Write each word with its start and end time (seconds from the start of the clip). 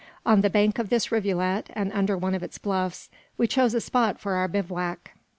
On 0.25 0.41
the 0.41 0.49
bank 0.49 0.79
of 0.79 0.89
this 0.89 1.11
rivulet, 1.11 1.69
and 1.73 1.93
under 1.93 2.17
one 2.17 2.33
of 2.33 2.41
its 2.41 2.57
bluffs, 2.57 3.11
we 3.37 3.45
chose 3.45 3.75
a 3.75 3.79
spot 3.81 4.19
for 4.19 4.33
our 4.33 4.47
bivouac. 4.47 5.11